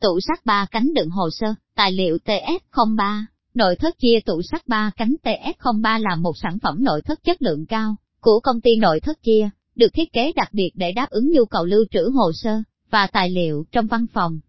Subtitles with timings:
[0.00, 3.24] tủ sắt ba cánh đựng hồ sơ, tài liệu TS03.
[3.54, 7.42] Nội thất chia tủ sắt ba cánh TS03 là một sản phẩm nội thất chất
[7.42, 11.10] lượng cao của công ty nội thất chia, được thiết kế đặc biệt để đáp
[11.10, 14.40] ứng nhu cầu lưu trữ hồ sơ và tài liệu trong văn phòng.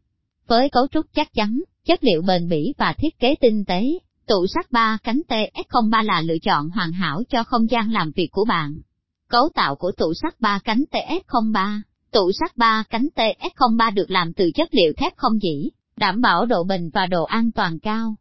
[0.48, 3.84] Với cấu trúc chắc chắn, chất liệu bền bỉ và thiết kế tinh tế,
[4.28, 8.28] tủ sắt ba cánh TS03 là lựa chọn hoàn hảo cho không gian làm việc
[8.32, 8.82] của bạn.
[9.30, 11.82] Cấu tạo của tủ sắt ba cánh TS03
[12.12, 16.46] Tủ sắt ba cánh TS03 được làm từ chất liệu thép không dỉ, đảm bảo
[16.46, 18.16] độ bền và độ an toàn cao.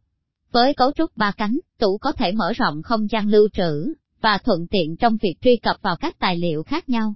[0.51, 4.37] Với cấu trúc ba cánh, tủ có thể mở rộng không gian lưu trữ, và
[4.37, 7.13] thuận tiện trong việc truy cập vào các tài liệu khác nhau.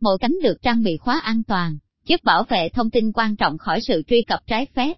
[0.00, 3.58] Mỗi cánh được trang bị khóa an toàn, giúp bảo vệ thông tin quan trọng
[3.58, 4.92] khỏi sự truy cập trái phép.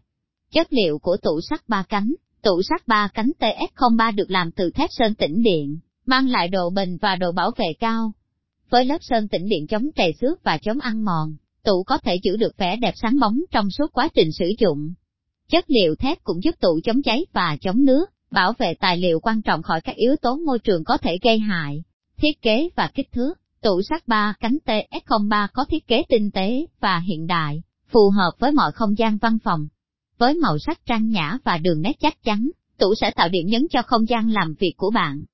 [0.52, 4.70] Chất liệu của tủ sắt ba cánh, tủ sắt ba cánh TS03 được làm từ
[4.70, 8.12] thép sơn tĩnh điện, mang lại độ bền và độ bảo vệ cao.
[8.70, 12.16] Với lớp sơn tĩnh điện chống trầy xước và chống ăn mòn, tủ có thể
[12.23, 14.92] giữ được vẻ đẹp sáng bóng trong suốt quá trình sử dụng.
[15.51, 19.20] Chất liệu thép cũng giúp tủ chống cháy và chống nước, bảo vệ tài liệu
[19.20, 21.83] quan trọng khỏi các yếu tố môi trường có thể gây hại.
[22.17, 26.67] Thiết kế và kích thước, tủ sắt 3 cánh TS03 có thiết kế tinh tế
[26.80, 29.69] và hiện đại, phù hợp với mọi không gian văn phòng.
[30.19, 33.67] Với màu sắc trang nhã và đường nét chắc chắn, tủ sẽ tạo điểm nhấn
[33.70, 35.25] cho không gian làm việc của bạn.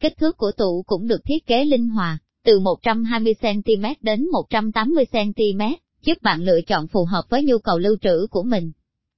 [0.00, 6.22] Kích thước của tủ cũng được thiết kế linh hoạt, từ 120cm đến 180cm, giúp
[6.22, 8.72] bạn lựa chọn phù hợp với nhu cầu lưu trữ của mình.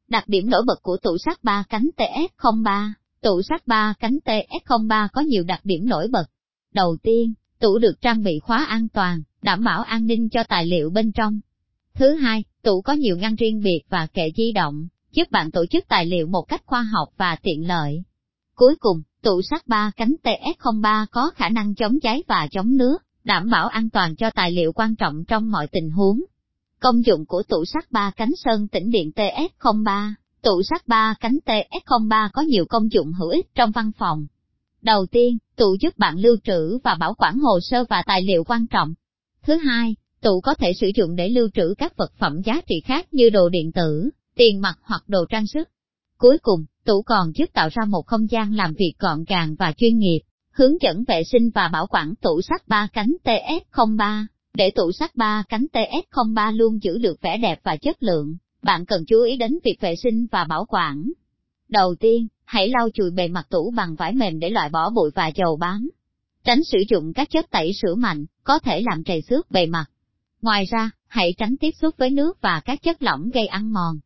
[0.09, 2.91] Đặc điểm nổi bật của tủ sắt 3 cánh TS03
[3.23, 6.25] Tủ sắt 3 cánh TS03 có nhiều đặc điểm nổi bật.
[6.75, 10.67] Đầu tiên, tủ được trang bị khóa an toàn, đảm bảo an ninh cho tài
[10.67, 11.41] liệu bên trong.
[11.95, 15.67] Thứ hai, tủ có nhiều ngăn riêng biệt và kệ di động, giúp bạn tổ
[15.67, 18.03] chức tài liệu một cách khoa học và tiện lợi.
[18.55, 22.99] Cuối cùng, tủ sắt 3 cánh TS03 có khả năng chống cháy và chống nước,
[23.29, 26.21] đảm bảo an toàn cho tài liệu quan trọng trong mọi tình huống.
[26.81, 30.13] Công dụng của tủ sắt 3 cánh sơn tĩnh điện TS03
[30.43, 34.27] Tủ sắt 3 cánh TS03 có nhiều công dụng hữu ích trong văn phòng.
[34.83, 38.45] Đầu tiên, tủ giúp bạn lưu trữ và bảo quản hồ sơ và tài liệu
[38.45, 38.95] quan trọng.
[39.43, 42.81] Thứ hai, tủ có thể sử dụng để lưu trữ các vật phẩm giá trị
[42.85, 45.69] khác như đồ điện tử, tiền mặt hoặc đồ trang sức.
[46.19, 49.73] Cuối cùng, tủ còn giúp tạo ra một không gian làm việc gọn gàng và
[49.77, 50.21] chuyên nghiệp,
[50.59, 54.25] hướng dẫn vệ sinh và bảo quản tủ sắt 3 cánh TS03,
[54.55, 58.87] để tủ sắt 3 cánh TS03 luôn giữ được vẻ đẹp và chất lượng bạn
[58.87, 61.13] cần chú ý đến việc vệ sinh và bảo quản.
[61.69, 65.11] Đầu tiên, hãy lau chùi bề mặt tủ bằng vải mềm để loại bỏ bụi
[65.15, 65.89] và dầu bám.
[66.45, 69.85] Tránh sử dụng các chất tẩy sữa mạnh, có thể làm trầy xước bề mặt.
[70.43, 73.99] Ngoài ra, hãy tránh tiếp xúc với nước và các chất lỏng gây ăn mòn.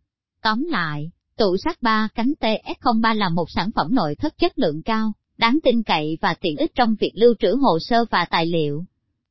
[0.42, 4.82] Tóm lại, tủ sắt 3 cánh TS03 là một sản phẩm nội thất chất lượng
[4.82, 8.46] cao, đáng tin cậy và tiện ích trong việc lưu trữ hồ sơ và tài
[8.46, 8.84] liệu.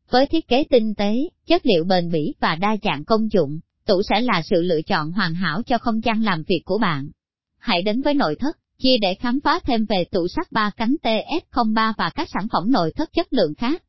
[0.09, 1.15] Với thiết kế tinh tế,
[1.47, 5.11] chất liệu bền bỉ và đa dạng công dụng, tủ sẽ là sự lựa chọn
[5.11, 7.09] hoàn hảo cho không gian làm việc của bạn.
[7.59, 10.95] Hãy đến với nội thất, chia để khám phá thêm về tủ sắt ba cánh
[11.03, 13.79] TS03 và các sản phẩm nội thất chất lượng khác.